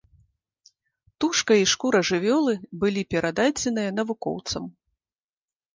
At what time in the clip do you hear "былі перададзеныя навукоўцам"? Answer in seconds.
2.85-4.63